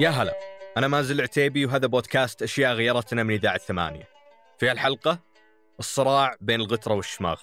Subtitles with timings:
[0.00, 0.38] يا هلا
[0.76, 4.08] أنا مازل العتيبي وهذا بودكاست أشياء غيرتنا من إذاعة ثمانية
[4.58, 5.18] في هالحلقة
[5.78, 7.40] الصراع بين الغترة والشماغ.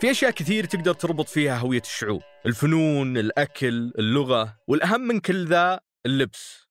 [0.00, 2.22] في أشياء كثير تقدر تربط فيها هوية الشعوب.
[2.46, 6.68] الفنون، الأكل، اللغة والأهم من كل ذا اللبس.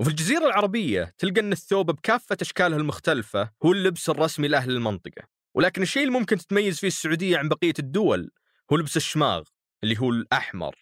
[0.00, 5.22] وفي الجزيرة العربية تلقى أن الثوب بكافة أشكاله المختلفة هو اللبس الرسمي لأهل المنطقة.
[5.54, 8.30] ولكن الشيء اللي ممكن تتميز فيه السعودية عن بقية الدول
[8.72, 9.42] هو لبس الشماغ
[9.84, 10.76] اللي هو الأحمر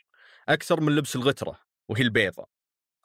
[0.49, 2.47] أكثر من لبس الغترة وهي البيضة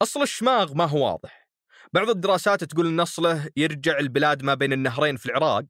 [0.02, 1.48] أصل الشماغ ما هو واضح
[1.94, 5.66] بعض الدراسات تقول أن أصله يرجع البلاد ما بين النهرين في العراق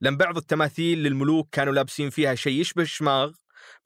[0.00, 3.32] لأن بعض التماثيل للملوك كانوا لابسين فيها شيء يشبه الشماغ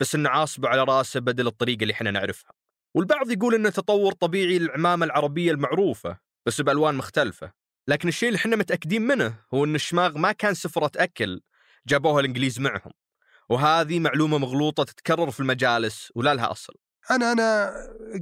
[0.01, 2.53] بس إنه عاصب على رأسه بدل الطريقة اللي إحنا نعرفها.
[2.95, 7.53] والبعض يقول إنه تطور طبيعي للعمامة العربية المعروفة بس بألوان مختلفة.
[7.89, 11.41] لكن الشيء اللي إحنا متأكدين منه هو إن الشماغ ما كان سفرة أكل
[11.87, 12.93] جابوها الإنجليز معهم.
[13.51, 16.75] وهذه معلومة مغلوطة تتكرر في المجالس ولا لها أصل.
[17.11, 17.73] أنا أنا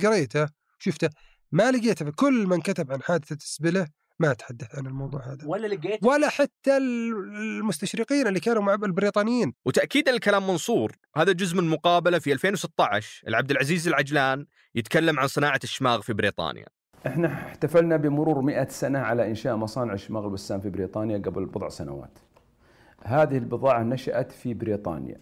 [0.02, 0.48] قريته
[0.78, 1.08] شفته
[1.52, 3.86] ما لقيته في كل من كتب عن حادثة السبلة
[4.18, 5.46] ما تحدث عن الموضوع هذا.
[5.46, 9.52] ولا لقيت ولا حتى المستشرقين اللي كانوا مع البريطانيين.
[9.64, 10.92] وتاكيدا لكلام منصور.
[11.16, 16.66] هذا جزء من مقابلة في 2016 العبد العزيز العجلان يتكلم عن صناعة الشماغ في بريطانيا.
[17.06, 22.18] إحنا احتفلنا بمرور 100 سنة على إنشاء مصانع الشماغ البسام في بريطانيا قبل بضع سنوات.
[23.04, 25.16] هذه البضاعة نشأت في بريطانيا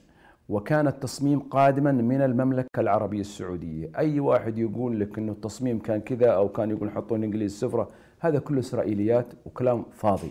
[0.49, 3.91] وكان التصميم قادما من المملكة العربية السعودية.
[3.99, 8.39] أي واحد يقول لك أنه التصميم كان كذا أو كان يقول حطوا الإنجليز سفرة هذا
[8.39, 10.31] كله إسرائيليات وكلام فاضي.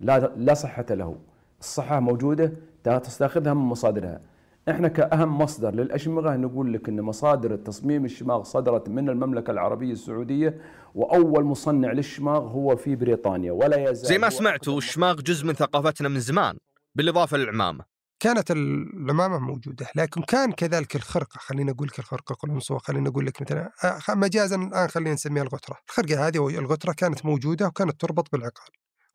[0.00, 1.16] لا لا صحة له.
[1.60, 2.52] الصحة موجودة
[2.84, 4.20] تستأخذها من مصادرها.
[4.68, 10.60] إحنا كأهم مصدر للأشمغة نقول لك أن مصادر التصميم الشماغ صدرت من المملكة العربية السعودية
[10.94, 16.08] وأول مصنع للشماغ هو في بريطانيا ولا يزال زي ما سمعتوا الشماغ جزء من ثقافتنا
[16.08, 16.58] من زمان
[16.94, 17.84] بالإضافة للعمامة.
[18.20, 23.42] كانت العمامة موجودة لكن كان كذلك الخرقة خلينا أقول لك الخرقة قلنصوة خلينا أقول لك
[23.42, 25.76] مثلا آه، مجازا الآن خلينا نسميها الغترة.
[25.88, 28.70] الخرقة هذه الغترة كانت موجودة وكانت تربط بالعقال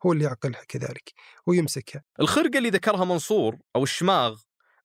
[0.06, 1.12] هو اللي يعقلها كذلك
[1.46, 2.02] ويمسكها.
[2.20, 4.36] الخرقة اللي ذكرها منصور أو الشماغ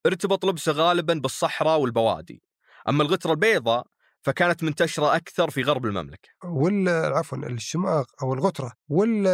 [0.06, 2.44] ارتبط لبسه غالبا بالصحراء والبوادي.
[2.90, 3.88] أما الغترة البيضاء
[4.22, 6.30] فكانت منتشرة أكثر في غرب المملكة.
[6.44, 9.28] وال عفوا الشماغ أو الغترة وال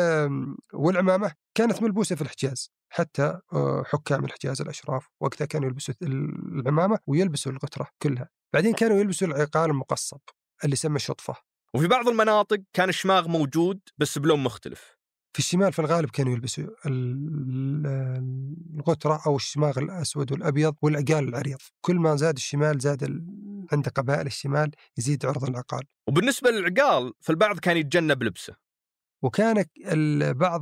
[0.74, 2.72] والعمامة كانت ملبوسة في الحجاز.
[2.90, 8.30] حتى آه، حكام الحجاز الأشراف وقتها كانوا يلبسوا العمامة ويلبسوا الغترة كلها.
[8.53, 10.19] بعدين كانوا يلبسوا العقال المقصب
[10.63, 11.36] اللي يسمى شطفة
[11.74, 14.99] وفي بعض المناطق كان الشماغ موجود بس بلون مختلف.
[15.34, 16.67] في الشمال في الغالب كانوا يلبسوا
[18.78, 21.57] الغترة أو الشماغ الأسود والأبيض والعقال العريض.
[21.81, 23.03] كل ما زاد الشمال زاد
[23.72, 28.56] عند قبائل الشمال يزيد عرض العقال وبالنسبة للعقال فالبعض كان يتجنب لبسه.
[29.22, 29.66] وكان
[30.34, 30.62] بعض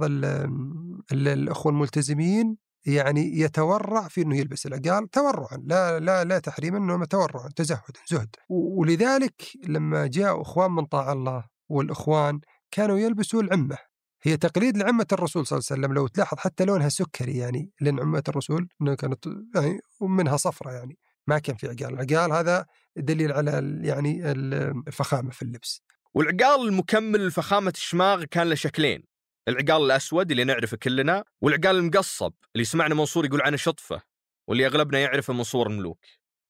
[1.12, 7.50] الأخوة الملتزمين يعني يتورع في إنه يلبس العقال تورعا لا لا لا تحريما إنه تورعا
[7.56, 8.36] تزهدا زهد.
[8.50, 12.40] ولذلك لما جاء إخوان من طاع الله والإخوان
[12.72, 13.78] كانوا يلبسوا العمة.
[14.24, 15.94] هي تقليد لعمة الرسول صلى الله عليه وسلم.
[15.94, 18.68] لو تلاحظ حتى لونها سكري يعني لأن عمة الرسول
[18.98, 20.98] كانت يعني ومنها صفرة يعني.
[21.28, 22.00] ما كان في عقال.
[22.00, 22.66] العقال هذا
[22.98, 25.82] دليل على يعني الفخامة في اللبس.
[26.14, 29.04] والعقال المكمل لفخامة الشماغ كان له شكلين.
[29.48, 34.02] العقال الأسود اللي نعرفه كلنا والعقال المقصب اللي سمعنا منصور يقول عنه شطفة
[34.48, 36.00] واللي أغلبنا يعرفه منصور الملوك.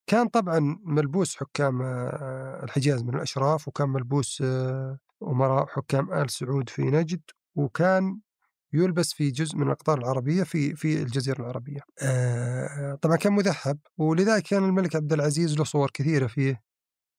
[0.07, 6.69] كان طبعا ملبوس حكام آه، الحجاز من الأشراف وكان ملبوس آه، أمراء حكام آل سعود
[6.69, 7.22] في نجد
[7.57, 8.19] وكان
[8.73, 11.79] يلبس في جزء من الأقطار العربية في في الجزيرة العربية.
[12.01, 16.62] آه طبعا كان مذهب ولذلك كان الملك عبد العزيز له صور كثيرة فيه.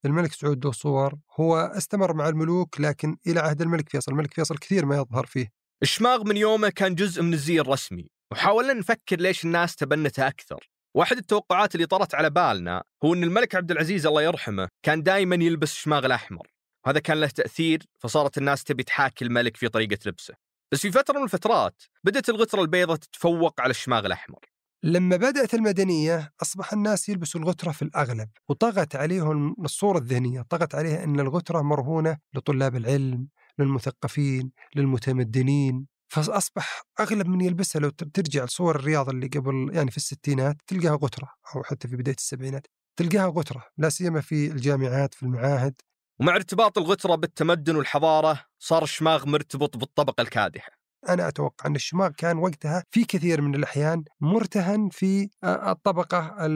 [0.05, 4.59] الملك سعود له صور، هو استمر مع الملوك لكن إلى عهد الملك فيصل، الملك فيصل
[4.59, 5.49] كثير ما يظهر فيه.
[5.83, 10.71] الشماغ من يومه كان جزء من الزي الرسمي، وحاولنا نفكر ليش الناس تبنته أكثر.
[10.95, 15.37] واحد التوقعات اللي طرت على بالنا هو إن الملك عبد العزيز الله يرحمه كان دائما
[15.37, 16.47] يلبس الشماغ الأحمر
[16.89, 20.35] وهذا كان له تأثير فصارت الناس تبي تحاكي الملك في طريقة لبسه.
[20.73, 24.39] بس في فترة من الفترات بدأت الغتره البيضاء تتفوق على الشماغ الأحمر.
[24.83, 31.05] لما بدأت المدنية أصبح الناس يلبسوا الغترة في الأغلب وطغت عليهم الصورة الذهنية طغت عليها
[31.05, 35.87] أن الغترة مرهونة لطلاب العلم للمثقفين للمتمدنين.
[36.09, 41.29] فأصبح أغلب من يلبسها لو ترجع لصور الرياض اللي قبل يعني في الستينات تلقاها غترة
[41.57, 45.75] أو حتى في بداية السبعينات تلقاها غترة لا سيما في الجامعات في المعاهد.
[46.21, 50.73] ومع ارتباط الغترة بالتمدن والحضارة صار الشماغ مرتبط بالطبقة الكادحة.
[51.09, 56.47] أنا أتوقع أن الشماغ كان وقتها في كثير من الأحيان مرتهن في الطبقة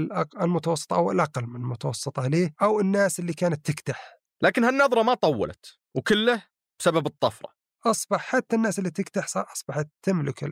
[0.43, 4.19] المتوسطة أو الأقل من المتوسطة عليه أو الناس اللي كانت تكدح.
[4.43, 6.43] لكن هالنظرة ما طولت وكله
[6.79, 7.49] بسبب الطفرة.
[7.87, 10.45] أصبح حتى الناس اللي تكدح أصبحت تملك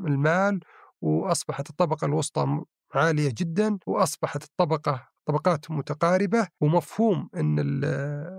[0.00, 0.60] المال
[1.00, 2.64] وأصبحت الطبقة الوسطى
[2.94, 7.56] عالية جدا وأصبحت الطبقة طبقات متقاربة ومفهوم أن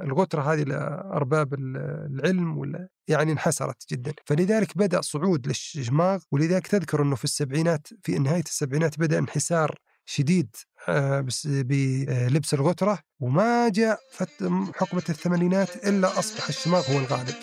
[0.03, 4.13] الغترة هذه لأرباب العلم ولا يعني انحسرت جدا.
[4.25, 9.75] فلذلك بدأ صعود للشماغ ولذلك تذكر أنه في السبعينات في نهاية السبعينات بدأ انحسار
[10.06, 10.56] شديد
[10.88, 14.00] آه، بلبس الغترة وما جاء
[14.75, 17.35] حقبة الثمانينات إلا أصبح الشماغ هو الغالب.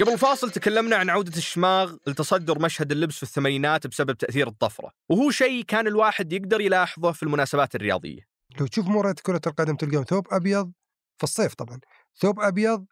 [0.00, 4.92] قبل الفاصل تكلمنا عن عودة الشماغ لتصدر مشهد اللبس في الثمانينات بسبب تأثير الطفرة.
[5.08, 8.20] وهو شيء كان الواحد يقدر يلاحظه في المناسبات الرياضية.
[8.60, 10.72] لو تشوف مباراة كرة القدم تلقاهم ثوب أبيض
[11.18, 11.80] في الصيف طبعا
[12.20, 12.86] ثوب أبيض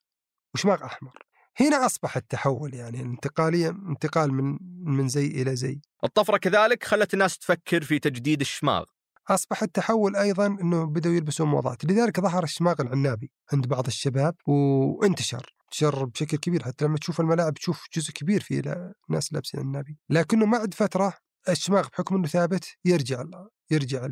[0.55, 1.12] وشماغ أحمر.
[1.61, 5.81] هنا أصبح التحول يعني الانتقالية انتقال من من زي إلى زي.
[6.05, 8.85] الطفرة كذلك خلت الناس تفكر في تجديد الشماغ.
[9.29, 15.56] أصبح التحول أيضا أنه بدأوا يلبسون موضات لذلك ظهر الشماغ العنابي عند بعض الشباب وانتشر.
[15.67, 20.51] انتشر بشكل كبير حتى لما تشوف الملاعب تشوف جزء كبير في ناس لابسين النبي لكنه
[20.51, 21.15] بعد فترة
[21.49, 23.25] الشماغ بحكم إنه ثابت يرجع
[23.71, 24.09] يرجع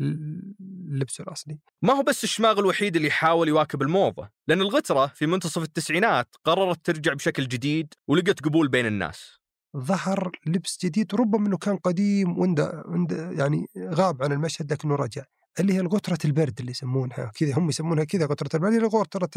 [0.00, 1.58] اللبس الأصلي.
[1.82, 6.86] ما هو بس الشماغ الوحيد اللي يحاول يواكب الموضة، لأن الغترة في منتصف التسعينات قررت
[6.86, 9.38] ترجع بشكل جديد ولقت قبول بين الناس.
[9.76, 12.84] ظهر لبس جديد ربما إنه كان قديم وعنده
[13.38, 15.24] يعني غاب عن المشهد لكنه رجع
[15.60, 19.30] اللي هي غترة البرد اللي يسمونها كذا هم يسمونها كذا غترة البرد اللي غترة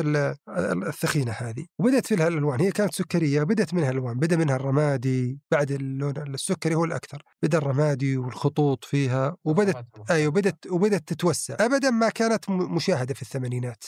[0.87, 1.65] الثخينة هذه.
[1.79, 6.75] وبدأت فيها الألوان هي كانت سكرية بدأت منها الألوان بدأ منها الرمادي بعد اللون السكري
[6.75, 7.23] هو الأكثر.
[7.43, 11.55] بدأ الرمادي والخطوط فيها وبدأت أيوه بدأت وبدأت تتوسع.
[11.59, 13.83] أبدا ما كانت مشاهدة في الثمانينات.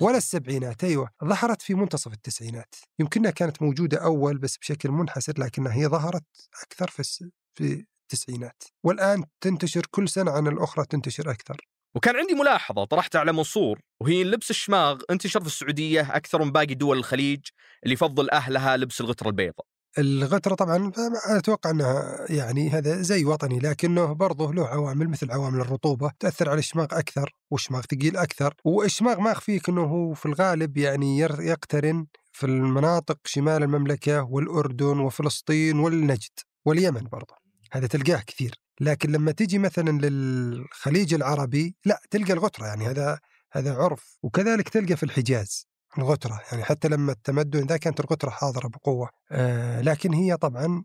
[0.00, 1.10] ولا السبعينات أيوه.
[1.24, 2.74] ظهرت في منتصف التسعينات.
[2.98, 6.24] يمكنها كانت موجودة أول بس بشكل منحسر لكنها هي ظهرت
[6.62, 11.68] أكثر في في التسعينات والآن تنتشر كل سنة عن الأخرى تنتشر أكثر.
[11.94, 16.74] وكان عندي ملاحظة طرحتها على منصور وهي لبس الشماغ انتشر في السعودية أكثر من باقي
[16.74, 17.40] دول الخليج
[17.84, 19.66] اللي يفضل أهلها لبس الغترة البيضاء.
[19.98, 20.92] الغترة طبعا
[21.26, 26.58] أتوقع أنها يعني هذا زي وطني لكنه برضه له عوامل مثل عوامل الرطوبة تأثر على
[26.58, 32.46] الشماغ أكثر والشماغ ثقيل أكثر والشماغ ما أخفيك أنه هو في الغالب يعني يقترن في
[32.46, 37.47] المناطق شمال المملكة والأردن وفلسطين والنجد واليمن برضه.
[37.72, 38.54] هذا تلقاه كثير.
[38.80, 43.18] لكن لما تجي مثلا للخليج العربي لا تلقى الغترة يعني هذا
[43.52, 44.18] هذا عرف.
[44.22, 45.68] وكذلك تلقى في الحجاز
[45.98, 49.10] الغترة يعني حتى لما التمدن ذا كانت الغترة حاضرة بقوة.
[49.32, 50.84] آه لكن هي طبعا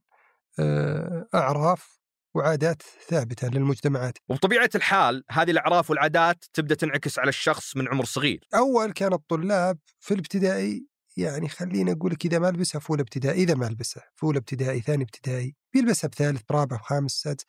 [0.59, 1.99] آه أعراف
[2.35, 4.17] وعادات ثابتة للمجتمعات.
[4.29, 8.47] وبطبيعة الحال هذه الأعراف والعادات تبدأ تنعكس على الشخص من عمر صغير.
[8.55, 10.87] أول كان الطلاب في الابتدائي
[11.17, 13.43] يعني خليني أقول لك إذا ما لبسها في أولى ابتدائي.
[13.43, 15.55] إذا ما لبسها في أولى ابتدائي ثاني ابتدائي.
[15.73, 17.45] بيلبسها بثالث برابع بخامس سادس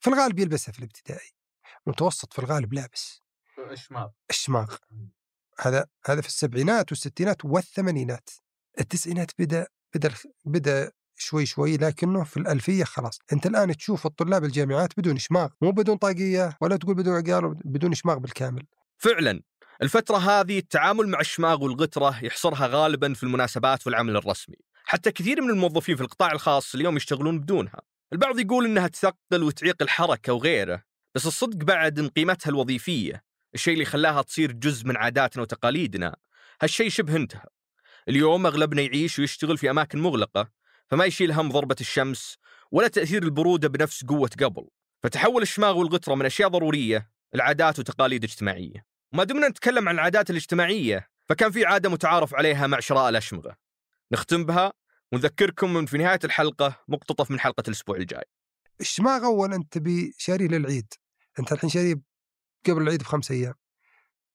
[0.00, 1.30] في الغالب يلبسها في الابتدائي
[1.86, 3.22] متوسط في الغالب لابس.
[3.70, 4.08] الشماغ.
[4.30, 4.76] الشماغ.
[5.60, 8.30] هذا هذا في السبعينات والستينات والثمانينات.
[8.80, 10.14] التسعينات بدأ بدأ
[10.44, 13.18] بدأ شوي شوي لكنه في الألفية خلاص.
[13.32, 17.94] أنت الآن تشوف الطلاب الجامعات بدون شماغ مو بدون طاقية ولا تقول بدون عقال بدون
[17.94, 18.66] شماغ بالكامل.
[18.98, 19.42] فعلا.
[19.82, 24.56] الفترة هذه التعامل مع الشماغ والغترة يحصرها غالبا في المناسبات والعمل الرسمي.
[24.90, 27.80] حتى كثير من الموظفين في القطاع الخاص اليوم يشتغلون بدونها.
[28.12, 30.82] البعض يقول إنها تثقل وتعيق الحركة وغيره
[31.14, 36.16] بس الصدق بعد إن قيمتها الوظيفية الشيء اللي خلاها تصير جزء من عاداتنا وتقاليدنا.
[36.62, 37.46] هالشيء شبه انتهى.
[38.08, 40.50] اليوم أغلبنا يعيش ويشتغل في أماكن مغلقة
[40.88, 42.38] فما يشيل هم ضربة الشمس
[42.70, 44.68] ولا تأثير البرودة بنفس قوة قبل.
[45.02, 48.86] فتحول الشماغ والغتره من أشياء ضرورية لعادات وتقاليد اجتماعية.
[49.12, 53.56] وما دمنا نتكلم عن العادات الاجتماعية فكان في عادة متعارف عليها مع شراء الأشمغة.
[54.12, 54.79] نختم بها
[55.12, 58.24] ونذكركم في نهاية الحلقة مقتطف من حلقة الأسبوع الجاي.
[58.80, 60.94] الشماغ أول أنت تبي شاريه للعيد؟
[61.38, 61.94] أنت الحين شاريه
[62.66, 63.54] قبل العيد بخمس أيام.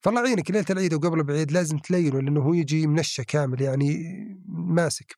[0.01, 4.03] فالله يعينك ليلة العيد وقبل العيد لازم تلينه لأنه هو يجي منشة كامل يعني
[4.47, 5.15] ماسك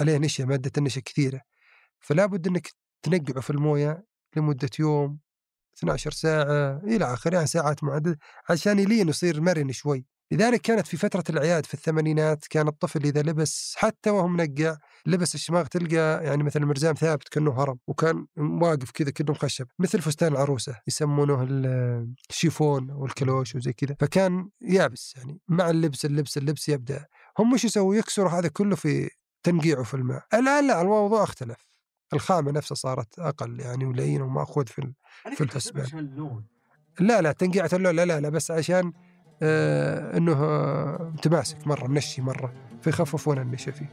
[0.00, 1.40] عليه نشا مادة النشا كثيرة.
[2.00, 2.68] فلا بد أنك
[3.02, 4.04] تنقعه في الموية
[4.36, 5.18] لمدة يوم
[5.78, 8.18] 12 ساعة إلى آخره يعني ساعات معددة
[8.50, 10.04] عشان يلين ويصير مرن شوي.
[10.32, 15.34] لذلك كانت في فترة الأعياد في الثمانينات كان الطفل إذا لبس حتى وهو منقع لبس
[15.34, 20.32] الشماغ تلقى يعني مثلا مرزام ثابت كأنه هرم وكان واقف كذا كأنه خشب مثل فستان
[20.32, 21.46] العروسة يسمونه
[22.30, 23.96] الشيفون والكلوش وزي كذا.
[24.00, 27.06] فكان يابس يعني مع اللبس اللبس اللبس يبدأ.
[27.38, 29.10] هم مش يسووا؟ يكسروا هذا كله في
[29.42, 30.24] تنقيعه في الماء.
[30.34, 31.72] الآن لا الموضوع اختلف.
[32.12, 34.92] الخامة نفسها صارت أقل يعني ولين ومأخوذ في
[35.36, 36.44] في الحسبان.
[37.00, 38.92] لا لا تنقيعة اللون لا لا لا بس عشان
[39.42, 40.40] آه إنه
[41.14, 43.86] متماسك مرة منشي مرة فيخففون النشا فيه.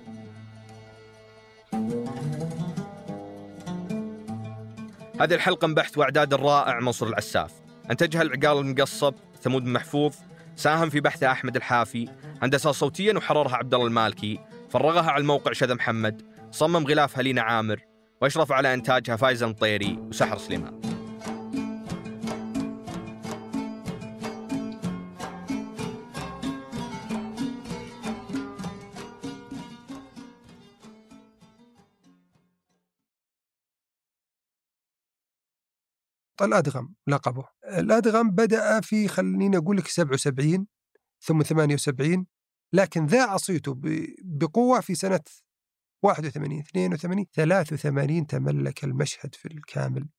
[5.21, 7.51] هذه الحلقة من بحث وإعداد الرائع منصور العساف.
[7.91, 10.15] أنتجها العقال المقصب ثمود محفوظ
[10.55, 12.07] ساهم في بحثها أحمد الحافي
[12.41, 14.39] هندسها صوتيا وحررها عبد الله المالكي
[14.69, 17.79] فرغها على الموقع شذا محمد صمم غلافها لينا عامر
[18.21, 20.78] وأشرف على إنتاجها فايز المطيري وسحر سليمان.
[36.45, 37.45] الأدغم لقبه.
[37.67, 40.67] الأدغم بدأ في خليني أقول لك 77
[41.21, 42.25] ثم 78
[42.73, 43.81] لكن ذاع صيته
[44.23, 45.19] بقوة في سنة
[46.03, 50.09] 81 82 83 تملك المشهد في الكامل.